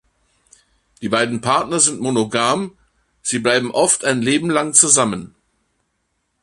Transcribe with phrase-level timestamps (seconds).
[1.03, 2.75] Die beiden Partner sind monogam,
[3.21, 5.35] sie bleiben oft ein Leben lang zusammen.